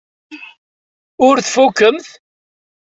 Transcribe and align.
Ur 1.27 1.35
twufqemt? 1.47 2.07